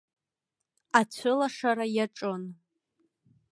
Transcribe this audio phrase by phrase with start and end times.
[0.99, 2.43] Ацәылашара иаҿын.